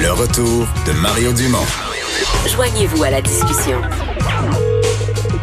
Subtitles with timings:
[0.00, 1.64] Le retour de Mario Dumont.
[2.52, 3.80] Joignez-vous à la discussion.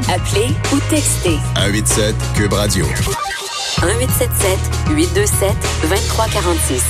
[0.09, 2.85] Appelez ou textez 187 Cube Radio.
[2.85, 4.57] 1877
[4.95, 5.49] 827
[5.89, 6.83] 2346.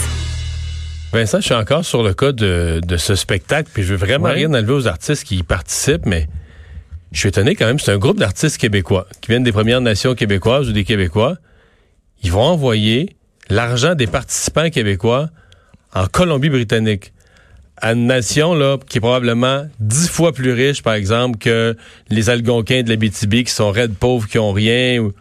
[1.13, 4.25] Vincent, je suis encore sur le cas de, de ce spectacle, puis je veux vraiment
[4.25, 4.33] Ouais.
[4.33, 6.27] rien enlever aux artistes qui y participent, mais
[7.11, 7.79] je suis étonné quand même.
[7.79, 11.37] C'est un groupe d'artistes québécois qui viennent des Premières Nations québécoises ou des Québécois.
[12.23, 13.15] Ils vont envoyer
[13.49, 15.29] l'argent des participants québécois
[15.93, 17.12] en Colombie-Britannique.
[17.85, 21.75] À une nation là, qui est probablement dix fois plus riche, par exemple, que
[22.09, 24.99] les Algonquins de la BTB qui sont raides pauvres, qui ont rien.
[25.01, 25.11] ou-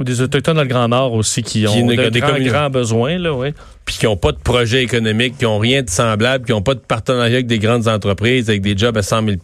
[0.00, 3.18] Ou des Autochtones dans le Grand Nord aussi qui ont de des grands, besoins.
[3.18, 3.52] Là, ouais.
[3.84, 6.72] puis qui n'ont pas de projet économique, qui n'ont rien de semblable, qui n'ont pas
[6.74, 9.36] de partenariat avec des grandes entreprises, avec des jobs à 100 000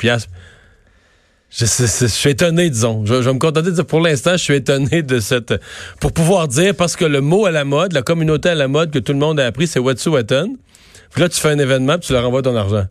[1.55, 3.05] Je, je suis étonné, disons.
[3.05, 5.55] Je, je vais me contenter de dire, pour l'instant, je suis étonné de cette...
[6.01, 8.91] Pour pouvoir dire, parce que le mot à la mode, la communauté à la mode
[8.91, 10.55] que tout le monde a appris, c'est Wet'suwet'en.
[11.11, 12.87] Puis là, tu fais un événement, puis tu leur envoies ton argent.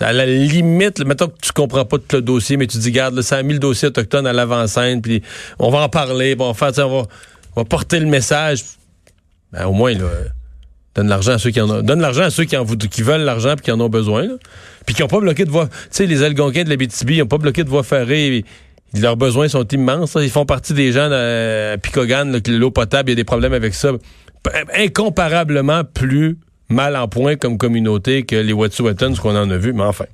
[0.00, 2.92] À la limite, là, mettons que tu comprends pas tout le dossier, mais tu dis,
[2.92, 5.22] garde, là, 100 000 dossiers autochtones à l'avant-scène, puis
[5.58, 7.08] on va en parler, puis on va faire, on va,
[7.56, 8.64] on va porter le message.
[9.52, 10.08] Ben, au moins, là,
[10.94, 11.82] donne l'argent à ceux qui en ont.
[11.82, 14.22] Donne l'argent à ceux qui, en, qui veulent l'argent puis qui en ont besoin.
[14.22, 14.34] là.
[14.86, 15.66] Puis qui n'ont pas bloqué de voie.
[15.66, 18.44] Tu sais, les Algonquins de la BTB, n'ont pas bloqué de voie ferrée.
[18.94, 20.14] Leurs besoins sont immenses.
[20.14, 20.22] là.
[20.22, 23.16] Ils font partie des gens euh, à Picogan, là, que l'eau potable, il y a
[23.16, 23.90] des problèmes avec ça.
[24.76, 29.72] Incomparablement plus mal en point comme communauté que les Wet'suwet'en, ce qu'on en a vu,
[29.72, 30.06] mais enfin.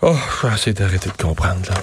[0.00, 1.74] Oh, je vais essayer d'arrêter de comprendre, là.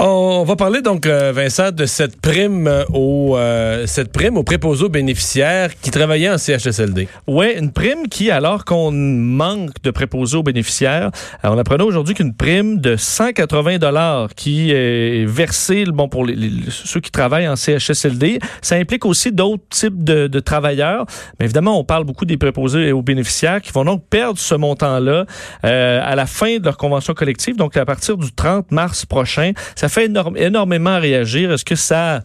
[0.00, 4.44] On va parler donc, euh, Vincent, de cette prime euh, aux euh, cette prime aux
[4.44, 7.08] préposés aux bénéficiaires qui travaillaient en CHSLD.
[7.26, 11.10] Ouais, une prime qui, alors qu'on manque de préposés aux bénéficiaires,
[11.42, 16.28] alors on apprenait aujourd'hui qu'une prime de 180 dollars qui est versée bon pour
[16.70, 21.06] ceux qui travaillent en CHSLD, ça implique aussi d'autres types de, travailleurs.
[21.40, 25.26] Mais évidemment, on parle beaucoup des préposés aux bénéficiaires qui vont donc perdre ce montant-là
[25.64, 29.50] euh, à la fin de leur convention collective, donc à partir du 30 mars prochain.
[29.88, 31.52] Fait énorme- énormément réagir.
[31.52, 32.24] Est-ce que ça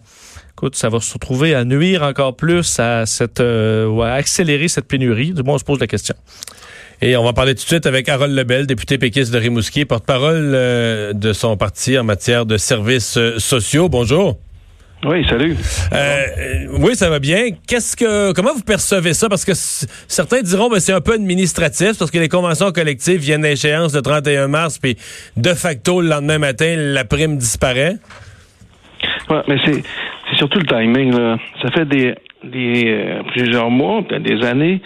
[0.56, 4.68] Écoute, ça va se retrouver à nuire encore plus à cette, euh, ou à accélérer
[4.68, 5.34] cette pénurie?
[5.34, 6.16] Du moins, on se pose la question.
[7.02, 10.52] Et on va parler tout de suite avec Harold Lebel, député péquiste de Rimouski, porte-parole
[10.54, 13.90] euh, de son parti en matière de services euh, sociaux.
[13.90, 14.38] Bonjour.
[15.06, 15.56] Oui, salut.
[15.92, 17.50] Euh, oui, ça va bien.
[17.68, 19.28] Qu'est-ce que, comment vous percevez ça?
[19.28, 23.44] Parce que certains diront que c'est un peu administratif parce que les conventions collectives viennent
[23.44, 24.96] à échéance le 31 mars, puis
[25.36, 27.98] de facto, le lendemain matin, la prime disparaît.
[29.30, 29.84] Ouais, mais c'est
[30.30, 31.18] c'est surtout le timing.
[31.18, 31.38] Là.
[31.62, 34.82] Ça fait des, des euh, plusieurs mois, des années,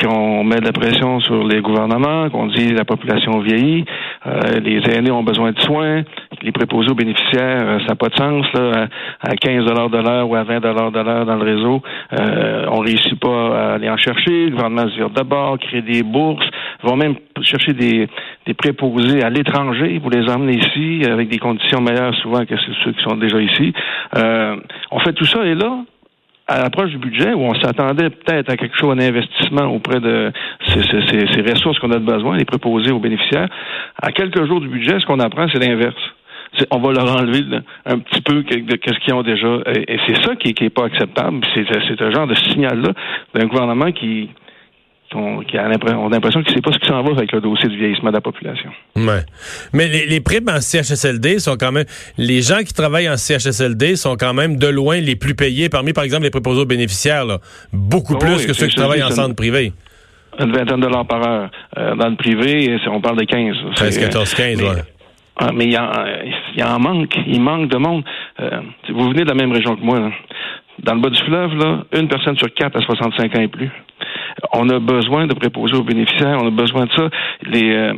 [0.00, 3.84] qu'on met de la pression sur les gouvernements, qu'on dit la population vieillit,
[4.26, 6.02] euh, les aînés ont besoin de soins,
[6.42, 8.88] les préposés aux bénéficiaires, euh, ça n'a pas de sens là,
[9.22, 11.82] à, à 15 de l'heure ou à 20 de l'heure dans le réseau.
[12.12, 14.46] Euh, on réussit pas à aller en chercher.
[14.46, 16.46] Le gouvernement se vire d'abord, crée des bourses,
[16.82, 18.08] vont même chercher des,
[18.46, 22.92] des préposés à l'étranger pour les emmener ici avec des conditions meilleures souvent que ceux
[22.92, 23.72] qui sont déjà ici.
[24.16, 24.56] Euh,
[24.90, 25.78] on fait tout ça et là,
[26.48, 30.32] à l'approche du budget, où on s'attendait peut-être à quelque chose, un investissement auprès de
[30.68, 33.48] ces, ces- ces- ces ressources qu'on a de besoin, les préposés aux bénéficiaires,
[34.00, 35.96] à quelques jours du budget, ce qu'on apprend, c'est l'inverse.
[36.70, 37.42] On va leur enlever
[37.84, 39.58] un petit peu de ce qu'ils ont déjà.
[39.74, 41.40] Et, c'est ça qui, qui est pas acceptable.
[41.54, 42.92] C'est un genre de signal-là
[43.34, 44.30] d'un gouvernement qui,
[45.10, 47.40] qui a on a l'impression qu'il ne sait pas ce qui s'en va avec le
[47.40, 48.70] dossier du vieillissement de la population.
[48.96, 49.22] Ouais.
[49.72, 51.84] Mais les, les primes en CHSLD sont quand même.
[52.18, 55.92] Les gens qui travaillent en CHSLD sont quand même de loin les plus payés parmi,
[55.92, 57.24] par exemple, les préposés aux bénéficiaires.
[57.24, 57.38] Là.
[57.72, 59.72] Beaucoup Oh plus oui, que ceux qui travaillent en centre privé.
[60.38, 61.50] Une vingtaine de dollars par heure.
[61.78, 63.56] Euh, dans le privé, on parle de 15.
[63.74, 64.82] 13, C'est, 14, 15, mais- ouais.
[65.38, 65.90] Ah, mais il y, en,
[66.54, 67.14] il y en manque.
[67.26, 68.02] Il manque de monde.
[68.40, 70.00] Euh, vous venez de la même région que moi.
[70.00, 70.10] là.
[70.82, 73.70] Dans le bas du fleuve, là, une personne sur quatre à 65 ans et plus.
[74.52, 77.08] On a besoin de préposer aux bénéficiaires, on a besoin de ça.
[77.50, 77.92] Les, euh,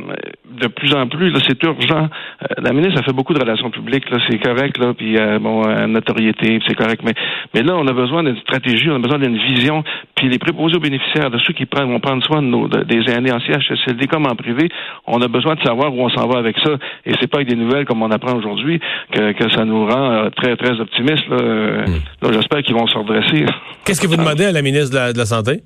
[0.61, 2.07] de plus en plus, là, c'est urgent.
[2.43, 5.37] Euh, la ministre a fait beaucoup de relations publiques, là, c'est correct, là, puis euh,
[5.39, 7.13] bon, euh, notoriété, puis c'est correct, mais,
[7.53, 9.83] mais là, on a besoin d'une stratégie, on a besoin d'une vision,
[10.15, 12.83] puis les préposés aux bénéficiaires, de ceux qui prennent, vont prendre soin de nos, de-
[12.83, 14.69] des aînés en CHSLD comme en privé,
[15.07, 16.71] on a besoin de savoir où on s'en va avec ça,
[17.05, 18.79] et c'est pas avec des nouvelles comme on apprend aujourd'hui
[19.11, 21.37] que, que ça nous rend euh, très, très optimistes, là.
[21.41, 21.85] Euh,
[22.21, 23.45] là, j'espère qu'ils vont se redresser.
[23.85, 25.61] Qu'est-ce que vous demandez à la ministre de la, de la Santé?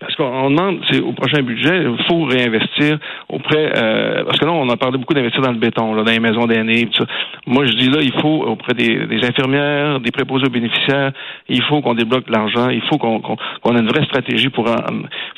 [0.00, 2.98] Parce qu'on on demande, c'est au prochain budget, il faut réinvestir
[3.28, 6.12] auprès, euh, parce que là, on a parlé beaucoup d'investir dans le béton, là, dans
[6.12, 7.04] les maisons d'aînés, ça.
[7.46, 11.12] Moi, je dis là, il faut auprès des, des infirmières, des préposés aux bénéficiaires,
[11.48, 14.76] il faut qu'on débloque l'argent, il faut qu'on qu'on ait une vraie stratégie pour en-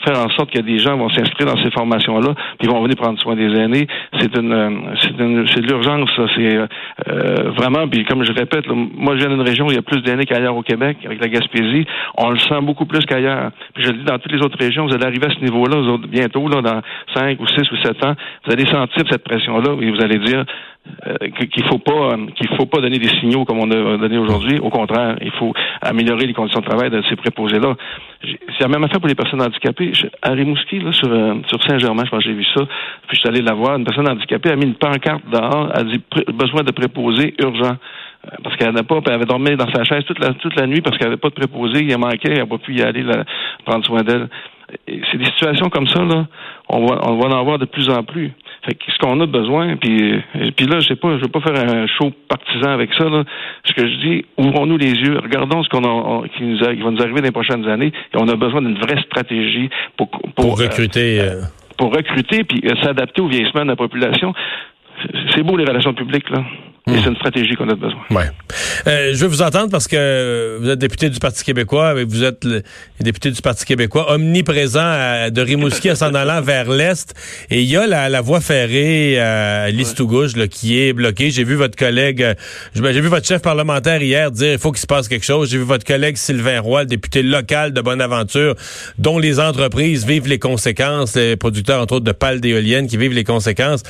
[0.04, 3.18] faire en sorte que des gens vont s'inscrire dans ces formations-là, puis vont venir prendre
[3.20, 3.86] soin des aînés.
[4.18, 4.70] C'est une, euh,
[5.00, 6.10] c'est une, c'est de l'urgence.
[6.36, 6.66] C'est euh,
[7.56, 7.86] vraiment.
[7.88, 10.02] Puis comme je répète, là, moi je viens d'une région où il y a plus
[10.02, 11.86] d'aînés qu'ailleurs au Québec, avec la Gaspésie.
[12.16, 13.50] On le sent beaucoup plus qu'ailleurs.
[13.74, 15.76] Puis je le dis dans toutes les autres régions, vous allez arriver à ce niveau-là,
[15.78, 16.80] autres, bientôt, là, dans
[17.14, 18.14] 5 ou 6 ou 7 ans,
[18.46, 20.44] vous allez sentir cette pression-là et vous allez dire
[21.06, 21.16] euh,
[21.52, 24.58] qu'il faut pas qu'il faut pas donner des signaux comme on a donné aujourd'hui.
[24.58, 25.52] Au contraire, il faut
[25.82, 27.74] améliorer les conditions de travail de ces préposés-là.
[28.22, 29.92] C'est la même affaire pour les personnes handicapées.
[29.92, 32.64] Je- à Rimouski, là, sur, euh, sur Saint-Germain, je pense que j'ai vu ça.
[33.06, 33.76] Puis je suis allé la voir.
[33.76, 36.00] Une personne handicapée a mis une pancarte dehors, a dit
[36.32, 37.76] besoin de préposés urgent.
[38.26, 40.66] Euh, Parce qu'elle n'a pas, elle avait dormi dans sa chaise toute la, toute la
[40.66, 43.02] nuit parce qu'elle n'avait pas de préposé, il manquait, elle n'a pas pu y aller
[43.02, 43.24] la-
[43.64, 44.28] prendre soin d'elle.
[44.86, 46.26] C'est des situations comme ça, là,
[46.68, 48.32] on va, on va en avoir de plus en plus.
[48.66, 51.28] Fait que ce qu'on a besoin, puis, et puis là, je sais pas, je veux
[51.30, 53.22] pas faire un show partisan avec ça, là.
[53.64, 56.74] Ce que je dis, ouvrons-nous les yeux, regardons ce qu'on a, on- qui, nous a-
[56.74, 59.70] qui va nous arriver dans les prochaines années, et on a besoin d'une vraie stratégie
[59.96, 61.20] pour, pour, Pour euh, recruter.
[61.20, 61.42] euh,
[61.78, 64.34] pour recruter puis euh, s'adapter au vieillissement de la population.
[65.34, 66.42] C'est beau les relations publiques, là.
[66.88, 68.00] Et c'est une stratégie qu'on a besoin.
[68.10, 68.30] Ouais.
[68.86, 72.24] Euh, je veux vous entendre parce que vous êtes député du Parti québécois, mais vous
[72.24, 72.62] êtes le
[73.00, 77.14] député du Parti québécois, omniprésent à- de Rimouski en s'en allant vers l'est.
[77.50, 81.30] Et il y a la, la voie ferrée euh, à Listougouche là, qui est bloquée.
[81.30, 82.34] J'ai vu votre collègue, euh,
[82.74, 85.50] j'ai vu votre chef parlementaire hier dire il faut qu'il se passe quelque chose.
[85.50, 88.54] J'ai vu votre collègue Sylvain Roy, le député local de Bonaventure,
[88.98, 93.12] dont les entreprises vivent les conséquences, les producteurs entre autres de pales d'éoliennes qui vivent
[93.12, 93.82] les conséquences.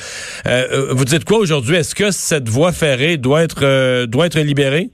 [0.47, 1.77] Euh, euh, vous dites quoi aujourd'hui?
[1.77, 4.89] Est-ce que cette voie ferrée doit être euh, doit être libérée?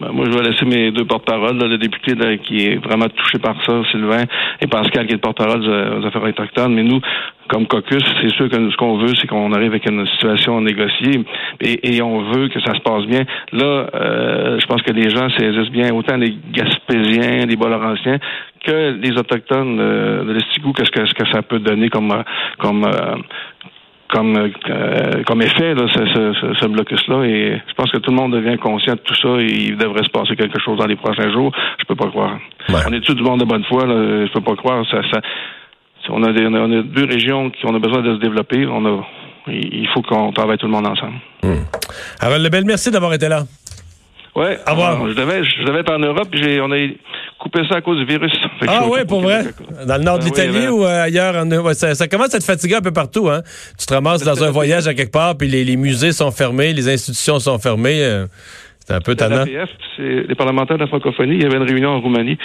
[0.00, 2.12] Ben, moi, je vais laisser mes deux porte-paroles, le député
[2.46, 4.22] qui est vraiment touché par ça, Sylvain,
[4.60, 6.72] et Pascal, qui est le porte-parole des- des affaires autochtones.
[6.72, 7.00] Mais nous,
[7.48, 11.24] comme caucus, c'est sûr que ce qu'on veut, c'est qu'on arrive avec une situation négociée
[11.60, 13.24] et, et on veut que ça se passe bien.
[13.50, 18.18] Là, euh, je pense que les gens saisissent bien autant les Gaspésiens, les Bas-Laurentiens
[18.64, 22.22] que les Autochtones euh, de l'Estigou, qu'est-ce que, que ça peut donner comme, euh,
[22.58, 23.16] comme, euh,
[24.08, 27.24] comme, euh, comme effet, là, ce, ce, ce, ce blocus-là.
[27.24, 30.04] Et je pense que tout le monde devient conscient de tout ça et il devrait
[30.04, 31.52] se passer quelque chose dans les prochains jours.
[31.78, 32.38] Je peux pas croire.
[32.68, 32.80] Ouais.
[32.88, 34.26] On est tous du monde de bonne foi, là?
[34.26, 34.84] Je peux pas croire.
[34.90, 35.20] Ça, ça,
[36.10, 38.66] on, a des, on, a, deux régions qui ont besoin de se développer.
[38.66, 39.06] On a,
[39.48, 41.14] il faut qu'on travaille tout le monde ensemble.
[42.20, 43.44] Harold Lebel, merci d'avoir été là.
[44.34, 44.56] Ouais.
[44.66, 44.96] Au revoir.
[44.96, 46.78] alors, Je devais, je devais être en Europe, j'ai, on a
[47.38, 48.32] coupé ça à cause du virus.
[48.66, 49.44] Ah oui, pour vrai?
[49.86, 51.34] Dans le nord de Ah oui, l'Italie ou euh, ailleurs?
[51.36, 53.28] en- ouais, ça, ça commence à te fatiguer un peu partout.
[53.28, 53.42] Hein?
[53.78, 56.72] Tu te ramasses dans un voyage à quelque part, puis les, les musées sont fermés,
[56.72, 58.02] les institutions sont fermées.
[58.02, 58.26] euh,
[58.86, 59.44] c'est un peu tannant.
[59.98, 61.34] C'est les parlementaires de la francophonie.
[61.34, 62.38] Il y avait une réunion en Roumanie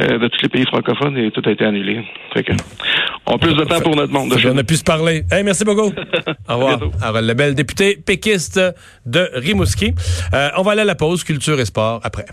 [0.00, 2.04] euh, de tous les pays francophones et tout a été annulé.
[2.32, 2.52] Fait que,
[3.26, 4.30] on a plus de temps pour notre monde.
[4.30, 5.24] de On a pu se parler.
[5.32, 5.92] Hey, merci beaucoup.
[6.48, 6.78] Au revoir.
[6.78, 6.92] bientôt.
[7.02, 8.60] Harold Lebel, député péquiste
[9.06, 9.92] de Rimouski.
[10.34, 12.26] Euh, on va aller à la pause, culture et sport après.